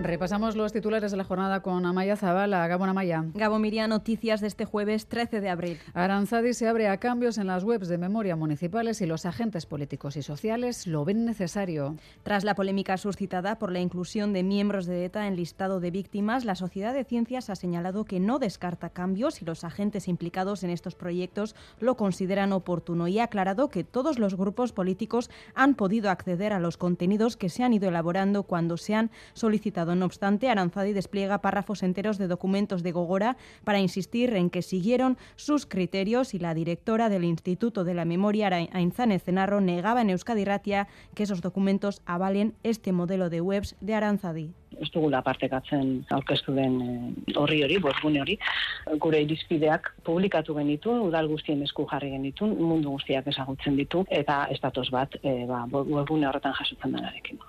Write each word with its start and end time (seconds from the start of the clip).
Repasamos 0.00 0.54
los 0.54 0.72
titulares 0.72 1.10
de 1.10 1.16
la 1.16 1.24
jornada 1.24 1.60
con 1.60 1.84
Amaya 1.84 2.14
Zabala. 2.14 2.68
Gabón 2.68 2.88
Amaya. 2.88 3.24
Gabo 3.34 3.58
Miria, 3.58 3.88
noticias 3.88 4.40
de 4.40 4.46
este 4.46 4.64
jueves 4.64 5.08
13 5.08 5.40
de 5.40 5.48
abril. 5.48 5.78
Aranzadi 5.92 6.54
se 6.54 6.68
abre 6.68 6.86
a 6.86 6.98
cambios 6.98 7.36
en 7.36 7.48
las 7.48 7.64
webs 7.64 7.88
de 7.88 7.98
memoria 7.98 8.36
municipales 8.36 9.00
y 9.00 9.06
los 9.06 9.26
agentes 9.26 9.66
políticos 9.66 10.16
y 10.16 10.22
sociales 10.22 10.86
lo 10.86 11.04
ven 11.04 11.24
necesario. 11.24 11.96
Tras 12.22 12.44
la 12.44 12.54
polémica 12.54 12.96
suscitada 12.96 13.58
por 13.58 13.72
la 13.72 13.80
inclusión 13.80 14.32
de 14.32 14.44
miembros 14.44 14.86
de 14.86 15.04
ETA 15.04 15.26
en 15.26 15.34
listado 15.34 15.80
de 15.80 15.90
víctimas, 15.90 16.44
la 16.44 16.54
Sociedad 16.54 16.94
de 16.94 17.02
Ciencias 17.02 17.50
ha 17.50 17.56
señalado 17.56 18.04
que 18.04 18.20
no 18.20 18.38
descarta 18.38 18.90
cambios 18.90 19.42
y 19.42 19.46
los 19.46 19.64
agentes 19.64 20.06
implicados 20.06 20.62
en 20.62 20.70
estos 20.70 20.94
proyectos 20.94 21.56
lo 21.80 21.96
consideran 21.96 22.52
oportuno 22.52 23.08
y 23.08 23.18
ha 23.18 23.24
aclarado 23.24 23.68
que 23.68 23.82
todos 23.82 24.20
los 24.20 24.36
grupos 24.36 24.70
políticos 24.70 25.28
han 25.56 25.74
podido 25.74 26.08
acceder 26.08 26.52
a 26.52 26.60
los 26.60 26.76
contenidos 26.76 27.36
que 27.36 27.48
se 27.48 27.64
han 27.64 27.72
ido 27.72 27.88
elaborando 27.88 28.44
cuando 28.44 28.76
se 28.76 28.94
han 28.94 29.10
solicitado 29.34 29.87
no 29.94 30.06
obstante, 30.06 30.48
Aranzadi 30.48 30.92
despliega 30.92 31.40
párrafos 31.40 31.82
enteros 31.82 32.18
de 32.18 32.28
documentos 32.28 32.82
de 32.82 32.92
Gogora 32.92 33.36
para 33.64 33.80
insistir 33.80 34.34
en 34.34 34.50
que 34.50 34.62
siguieron 34.62 35.18
sus 35.36 35.66
criterios 35.66 36.34
y 36.34 36.38
la 36.38 36.54
directora 36.54 37.08
del 37.08 37.24
Instituto 37.24 37.84
de 37.84 37.94
la 37.94 38.04
Memoria, 38.04 38.48
Ainzane 38.72 39.18
Cenarro, 39.18 39.60
negaba 39.60 40.02
en 40.02 40.10
Euskadi 40.10 40.44
Ratia 40.44 40.88
que 41.14 41.22
esos 41.22 41.40
documentos 41.40 42.02
avalen 42.06 42.54
este 42.62 42.92
modelo 42.92 43.30
de 43.30 43.40
webs 43.40 43.76
de 43.80 43.94
Aranzadi. 43.94 44.54
ez 44.80 44.90
dugula 44.94 45.20
partekatzen 45.26 45.90
aurkeztu 46.14 46.54
den 46.54 46.78
eh, 46.84 47.34
horri 47.40 47.62
hori, 47.64 47.78
bosgune 47.82 48.22
hori, 48.22 48.38
gure 49.04 49.22
irizpideak 49.24 49.90
publikatu 50.06 50.56
genitun, 50.58 51.02
udal 51.08 51.30
guztien 51.32 51.62
esku 51.66 51.86
jarri 51.90 52.12
genitun, 52.14 52.56
mundu 52.60 52.94
guztiak 52.96 53.30
ezagutzen 53.34 53.78
ditu, 53.80 54.04
eta 54.22 54.44
estatus 54.54 54.88
bat 54.94 55.18
e, 55.22 55.38
ba, 55.50 55.64
webgune 55.72 56.28
horretan 56.28 56.56
jasotzen 56.60 56.94
denarekin. 56.98 57.40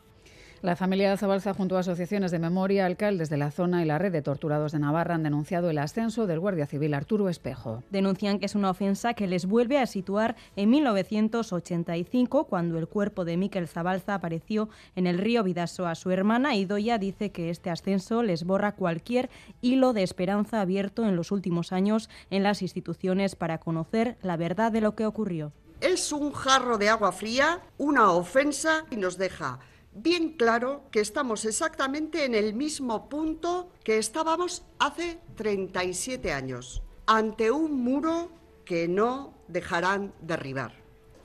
La 0.62 0.76
familia 0.76 1.10
de 1.10 1.16
Zabalza, 1.16 1.54
junto 1.54 1.78
a 1.78 1.80
asociaciones 1.80 2.32
de 2.32 2.40
memoria, 2.40 2.86
alcaldes 2.86 3.30
de 3.30 3.38
la 3.38 3.50
zona 3.50 3.82
y 3.82 3.86
la 3.86 3.98
red 3.98 4.12
de 4.12 4.22
torturados 4.22 4.74
de 4.74 4.80
Navarra 4.80 5.16
han 5.16 5.24
denunciado 5.24 5.70
el 5.70 5.78
ascenso 5.78 6.28
del 6.28 6.42
guardia 6.42 6.66
civil 6.66 6.94
Arturo 6.94 7.30
Espejo. 7.30 7.82
Denuncian 7.92 8.40
que 8.40 8.46
es 8.46 8.56
una 8.56 8.70
ofensa 8.70 9.14
que 9.14 9.26
les 9.26 9.46
vuelve 9.46 9.78
a 9.78 9.86
situar 9.86 10.36
en 10.58 10.70
1985, 10.70 12.44
cuando 12.44 12.78
el 12.78 12.90
cuerpo 12.90 13.24
de 13.24 13.38
Miquel 13.38 13.70
Zabalza 13.70 14.16
apareció 14.16 14.68
en 14.98 15.08
el 15.08 15.18
río 15.18 15.44
Vidasoa. 15.44 15.96
Su 15.96 16.12
hermana 16.12 16.56
Idoya 16.56 16.98
dice 16.98 17.32
que 17.32 17.50
este 17.50 17.70
ascenso 17.70 18.22
les 18.22 18.44
borra 18.44 18.76
cualquier 18.76 19.30
hilo 19.62 19.94
de 19.94 20.04
esperanza 20.04 20.60
abierto 20.60 21.06
en 21.06 21.16
los 21.16 21.32
últimos 21.32 21.72
años 21.72 22.10
en 22.32 22.44
las 22.44 22.62
instituciones 22.62 23.38
para 23.38 23.60
conocer 23.60 24.18
la 24.23 24.36
verdad 24.36 24.73
de 24.73 24.82
lo 24.82 24.94
que 24.94 25.06
ocurrió. 25.06 25.54
Es 25.80 26.12
un 26.12 26.34
jarro 26.34 26.78
de 26.78 26.90
agua 26.90 27.14
fría, 27.14 27.62
una 27.78 28.12
ofensa 28.12 28.84
y 28.92 28.98
nos 28.98 29.18
deja 29.18 29.60
bien 30.02 30.33
claro 30.33 30.83
que 30.92 31.00
estamos 31.00 31.45
exactamente 31.45 32.25
en 32.25 32.36
el 32.36 32.53
mismo 32.53 33.09
punto 33.09 33.72
que 33.83 33.97
estábamos 33.97 34.64
hace 34.80 35.19
37 35.36 36.31
años, 36.31 36.81
ante 37.05 37.52
un 37.52 37.83
muro 37.83 38.31
que 38.66 38.88
no 38.88 39.33
dejarán 39.47 40.14
derribar. 40.22 40.73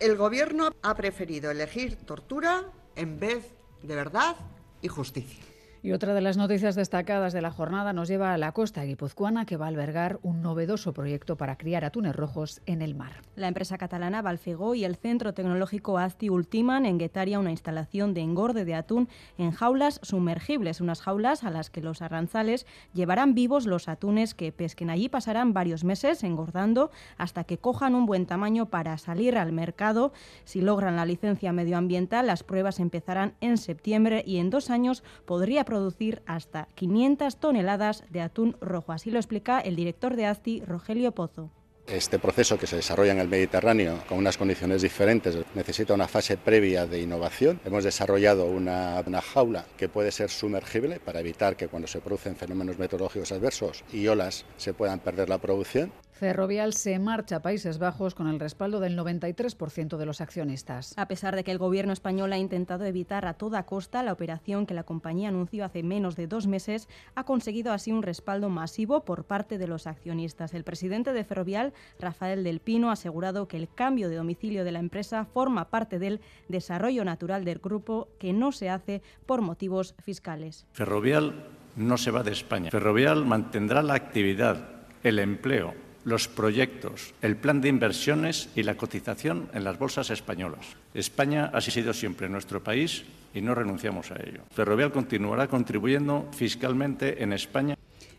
El 0.00 0.16
Gobierno 0.16 0.70
ha 0.82 0.94
preferido 0.94 1.50
elegir 1.50 1.96
tortura 1.96 2.72
en 2.96 3.18
vez 3.20 3.54
de 3.82 3.94
verdad 3.94 4.36
y 4.82 4.88
justicia. 4.88 5.44
Y 5.84 5.92
otra 5.92 6.14
de 6.14 6.22
las 6.22 6.38
noticias 6.38 6.76
destacadas 6.76 7.34
de 7.34 7.42
la 7.42 7.50
jornada 7.50 7.92
nos 7.92 8.08
lleva 8.08 8.32
a 8.32 8.38
la 8.38 8.52
costa 8.52 8.82
guipuzcoana, 8.84 9.44
que 9.44 9.58
va 9.58 9.66
a 9.66 9.68
albergar 9.68 10.18
un 10.22 10.40
novedoso 10.40 10.94
proyecto 10.94 11.36
para 11.36 11.58
criar 11.58 11.84
atunes 11.84 12.16
rojos 12.16 12.62
en 12.64 12.80
el 12.80 12.94
mar. 12.94 13.20
La 13.36 13.48
empresa 13.48 13.76
catalana 13.76 14.22
Balfegó 14.22 14.74
y 14.74 14.86
el 14.86 14.96
Centro 14.96 15.34
Tecnológico 15.34 15.98
Azti 15.98 16.30
ultiman 16.30 16.86
en 16.86 16.96
Guetaria 16.96 17.38
una 17.38 17.50
instalación 17.50 18.14
de 18.14 18.22
engorde 18.22 18.64
de 18.64 18.74
atún 18.74 19.10
en 19.36 19.50
jaulas 19.50 20.00
sumergibles, 20.02 20.80
unas 20.80 21.02
jaulas 21.02 21.44
a 21.44 21.50
las 21.50 21.68
que 21.68 21.82
los 21.82 22.00
arranzales 22.00 22.66
llevarán 22.94 23.34
vivos 23.34 23.66
los 23.66 23.86
atunes 23.86 24.32
que 24.32 24.52
pesquen. 24.52 24.88
Allí 24.88 25.10
pasarán 25.10 25.52
varios 25.52 25.84
meses 25.84 26.24
engordando 26.24 26.90
hasta 27.18 27.44
que 27.44 27.58
cojan 27.58 27.94
un 27.94 28.06
buen 28.06 28.24
tamaño 28.24 28.70
para 28.70 28.96
salir 28.96 29.36
al 29.36 29.52
mercado. 29.52 30.14
Si 30.44 30.62
logran 30.62 30.96
la 30.96 31.04
licencia 31.04 31.52
medioambiental, 31.52 32.26
las 32.26 32.42
pruebas 32.42 32.80
empezarán 32.80 33.34
en 33.42 33.58
septiembre 33.58 34.24
y 34.26 34.38
en 34.38 34.48
dos 34.48 34.70
años 34.70 35.04
podría 35.26 35.66
producir 35.74 36.22
hasta 36.24 36.68
500 36.76 37.36
toneladas 37.38 38.04
de 38.08 38.20
atún 38.20 38.56
rojo. 38.60 38.92
Así 38.92 39.10
lo 39.10 39.18
explica 39.18 39.58
el 39.58 39.74
director 39.74 40.14
de 40.14 40.26
ASTI, 40.26 40.62
Rogelio 40.64 41.10
Pozo. 41.10 41.50
Este 41.88 42.20
proceso 42.20 42.56
que 42.56 42.68
se 42.68 42.76
desarrolla 42.76 43.10
en 43.10 43.18
el 43.18 43.26
Mediterráneo 43.26 44.04
con 44.08 44.18
unas 44.18 44.38
condiciones 44.38 44.82
diferentes 44.82 45.36
necesita 45.56 45.92
una 45.92 46.06
fase 46.06 46.36
previa 46.36 46.86
de 46.86 47.00
innovación. 47.00 47.60
Hemos 47.64 47.82
desarrollado 47.82 48.46
una, 48.46 49.02
una, 49.04 49.20
jaula 49.20 49.66
que 49.76 49.88
puede 49.88 50.12
ser 50.12 50.30
sumergible 50.30 51.00
para 51.00 51.18
evitar 51.18 51.56
que 51.56 51.66
cuando 51.66 51.88
se 51.88 52.00
producen 52.00 52.36
fenómenos 52.36 52.78
meteorológicos 52.78 53.32
adversos 53.32 53.82
y 53.92 54.06
olas 54.06 54.46
se 54.56 54.74
puedan 54.74 55.00
perder 55.00 55.28
la 55.28 55.38
producción. 55.38 55.92
Ferrovial 56.14 56.74
se 56.74 56.96
marcha 57.00 57.36
a 57.36 57.42
Países 57.42 57.78
Bajos 57.78 58.14
con 58.14 58.28
el 58.28 58.38
respaldo 58.38 58.78
del 58.78 58.96
93% 58.96 59.96
de 59.96 60.06
los 60.06 60.20
accionistas. 60.20 60.94
A 60.96 61.08
pesar 61.08 61.34
de 61.34 61.42
que 61.42 61.50
el 61.50 61.58
gobierno 61.58 61.92
español 61.92 62.32
ha 62.32 62.38
intentado 62.38 62.84
evitar 62.84 63.26
a 63.26 63.34
toda 63.34 63.66
costa 63.66 64.00
la 64.04 64.12
operación 64.12 64.64
que 64.64 64.74
la 64.74 64.84
compañía 64.84 65.30
anunció 65.30 65.64
hace 65.64 65.82
menos 65.82 66.14
de 66.14 66.28
dos 66.28 66.46
meses, 66.46 66.88
ha 67.16 67.24
conseguido 67.24 67.72
así 67.72 67.90
un 67.90 68.04
respaldo 68.04 68.48
masivo 68.48 69.04
por 69.04 69.24
parte 69.24 69.58
de 69.58 69.66
los 69.66 69.88
accionistas. 69.88 70.54
El 70.54 70.62
presidente 70.62 71.12
de 71.12 71.24
Ferrovial, 71.24 71.72
Rafael 71.98 72.44
del 72.44 72.60
Pino, 72.60 72.90
ha 72.90 72.92
asegurado 72.92 73.48
que 73.48 73.56
el 73.56 73.68
cambio 73.68 74.08
de 74.08 74.14
domicilio 74.14 74.62
de 74.62 74.70
la 74.70 74.78
empresa 74.78 75.24
forma 75.24 75.68
parte 75.68 75.98
del 75.98 76.20
desarrollo 76.46 77.04
natural 77.04 77.44
del 77.44 77.58
grupo 77.58 78.06
que 78.20 78.32
no 78.32 78.52
se 78.52 78.70
hace 78.70 79.02
por 79.26 79.40
motivos 79.40 79.96
fiscales. 79.98 80.64
Ferrovial 80.74 81.48
no 81.74 81.96
se 81.96 82.12
va 82.12 82.22
de 82.22 82.30
España. 82.30 82.70
Ferrovial 82.70 83.26
mantendrá 83.26 83.82
la 83.82 83.94
actividad, 83.94 84.68
el 85.02 85.18
empleo 85.18 85.83
los 86.04 86.28
proyectos, 86.28 87.14
el 87.22 87.36
plan 87.36 87.60
de 87.60 87.68
inversiones 87.68 88.48
y 88.54 88.62
la 88.62 88.76
cotización 88.76 89.48
en 89.54 89.64
las 89.64 89.78
bolsas 89.78 90.10
españolas. 90.10 90.66
España 90.92 91.50
ha 91.52 91.60
sido 91.60 91.92
siempre 91.92 92.28
nuestro 92.28 92.62
país 92.62 93.04
y 93.34 93.40
no 93.40 93.54
renunciamos 93.54 94.10
a 94.10 94.16
ello. 94.16 94.42
Ferrovial 94.52 94.92
continuará 94.92 95.48
contribuyendo 95.48 96.28
fiscalmente 96.32 97.22
en 97.22 97.32
España 97.32 97.73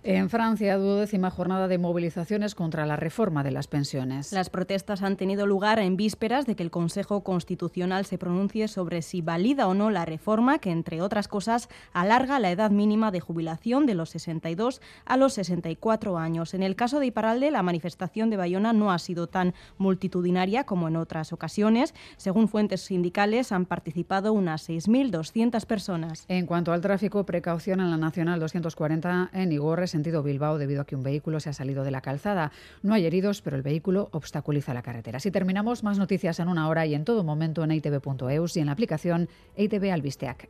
en 0.05 0.29
Francia, 0.29 0.77
duodécima 0.77 1.31
jornada 1.31 1.67
de 1.67 1.79
movilizaciones 1.79 2.53
contra 2.53 2.85
la 2.85 2.95
reforma 2.95 3.43
de 3.43 3.49
las 3.49 3.67
pensiones. 3.67 4.31
Las 4.31 4.51
protestas 4.51 5.01
han 5.01 5.17
tenido 5.17 5.47
lugar 5.47 5.79
en 5.79 5.97
vísperas 5.97 6.45
de 6.45 6.55
que 6.55 6.61
el 6.61 6.69
Consejo 6.69 7.23
Constitucional 7.23 8.05
se 8.05 8.19
pronuncie 8.19 8.67
sobre 8.67 9.01
si 9.01 9.21
valida 9.21 9.67
o 9.67 9.73
no 9.73 9.89
la 9.89 10.05
reforma 10.05 10.59
que, 10.59 10.69
entre 10.69 11.01
otras 11.01 11.27
cosas, 11.27 11.69
alarga 11.91 12.39
la 12.39 12.51
edad 12.51 12.69
mínima 12.69 13.09
de 13.09 13.19
jubilación 13.19 13.87
de 13.87 13.95
los 13.95 14.11
62 14.11 14.79
a 15.05 15.17
los 15.17 15.33
64 15.33 16.19
años. 16.19 16.53
En 16.53 16.61
el 16.61 16.75
caso 16.75 16.99
de 16.99 17.07
Iparalde, 17.07 17.49
la 17.49 17.63
manifestación 17.63 18.29
de 18.29 18.37
Bayona 18.37 18.73
no 18.73 18.91
ha 18.91 18.99
sido 18.99 19.25
tan 19.25 19.55
multitudinaria 19.79 20.65
como 20.65 20.87
en 20.87 20.97
otras 20.97 21.33
ocasiones. 21.33 21.95
Según 22.17 22.47
fuentes 22.47 22.81
sindicales, 22.81 23.51
han 23.51 23.65
participado 23.65 24.33
unas 24.33 24.69
6.200 24.69 25.65
personas. 25.65 26.25
En 26.27 26.45
cuanto 26.45 26.73
al 26.73 26.81
tráfico, 26.81 27.25
precaución 27.25 27.79
en 27.79 27.89
la 27.89 27.97
Nacional 27.97 28.39
240 28.39 29.31
en 29.33 29.51
Igorres 29.51 29.94
sentido 29.95 30.23
Bilbao 30.23 30.57
debido 30.57 30.81
a 30.81 30.85
que 30.85 30.95
un 30.95 31.03
vehículo 31.03 31.39
se 31.39 31.49
ha 31.49 31.53
salido 31.53 31.85
de 31.85 31.91
la 31.91 32.01
calzada. 32.01 32.51
No 32.83 32.93
hay 32.93 33.05
heridos, 33.05 33.41
pero 33.41 33.55
el 33.55 33.61
vehículo 33.61 34.09
obstaculiza 34.11 34.73
la 34.73 34.81
carretera. 34.81 35.21
Si 35.21 35.31
terminamos, 35.31 35.83
más 35.83 35.97
noticias 35.97 36.39
en 36.39 36.49
una 36.49 36.67
hora 36.67 36.85
y 36.85 36.93
en 36.93 37.05
todo 37.05 37.23
momento 37.23 37.63
en 37.63 37.71
itv.eus 37.71 38.57
y 38.57 38.59
en 38.59 38.65
la 38.65 38.73
aplicación 38.73 39.29
ITV 39.55 39.91
Albisteac. 39.91 40.49